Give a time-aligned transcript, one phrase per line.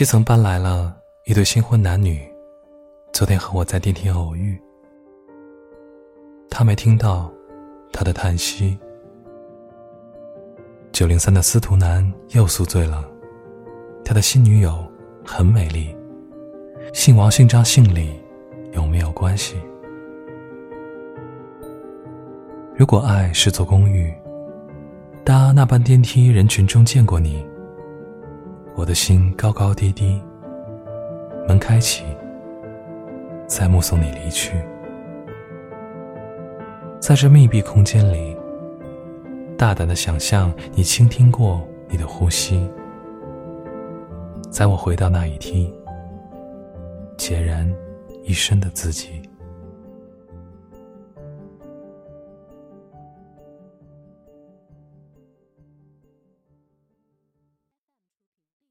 [0.00, 0.96] 七层搬来了
[1.26, 2.26] 一对新婚男女，
[3.12, 4.58] 昨天和我在电梯偶遇。
[6.48, 7.30] 他没听到
[7.92, 8.78] 他的叹息。
[10.90, 13.04] 九零三的司徒男又宿醉了，
[14.02, 14.82] 他的新女友
[15.22, 15.94] 很美丽。
[16.94, 18.18] 姓王姓张姓李，
[18.72, 19.54] 有没有关系？
[22.74, 24.10] 如果爱是座公寓，
[25.26, 27.46] 搭那班电梯人群中见过你。
[28.76, 30.20] 我的心高高低低，
[31.46, 32.04] 门开启，
[33.46, 34.54] 再目送你离去。
[37.00, 38.36] 在这密闭空间里，
[39.58, 42.68] 大胆的想象你倾听过你的呼吸。
[44.50, 45.70] 在我回到那一天，
[47.16, 47.70] 孑然
[48.24, 49.22] 一身的自己。